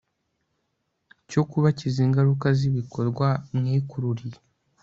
[1.29, 4.39] cyo kubakiza ingaruka zibikorwa mwikururiye…